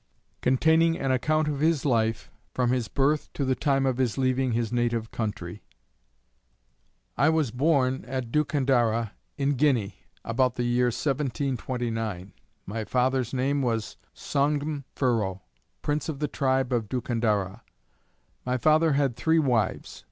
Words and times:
Containing 0.41 0.97
an 0.97 1.11
account 1.11 1.47
of 1.47 1.59
his 1.59 1.85
life, 1.85 2.31
from 2.55 2.71
his 2.71 2.87
birth 2.87 3.31
to 3.33 3.45
the 3.45 3.53
time 3.53 3.85
of 3.85 3.97
his 3.99 4.17
leaving 4.17 4.53
his 4.53 4.73
native 4.73 5.11
country. 5.11 5.61
I 7.15 7.29
was 7.29 7.51
born 7.51 8.03
at 8.07 8.31
Dukandarra, 8.31 9.11
in 9.37 9.51
Guinea, 9.51 10.07
about 10.25 10.55
the 10.55 10.63
year 10.63 10.87
1729. 10.87 12.33
My 12.65 12.83
father's 12.83 13.31
name 13.31 13.61
was 13.61 13.95
Saungm 14.15 14.85
Furro, 14.95 15.41
Prince 15.83 16.09
of 16.09 16.17
the 16.17 16.27
Tribe 16.27 16.73
of 16.73 16.89
Dukandarra. 16.89 17.61
My 18.43 18.57
father 18.57 18.93
had 18.93 19.15
three 19.15 19.37
wives. 19.37 19.99